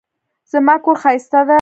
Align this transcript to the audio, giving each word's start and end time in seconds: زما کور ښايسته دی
زما 0.51 0.75
کور 0.83 0.97
ښايسته 1.03 1.39
دی 1.45 1.49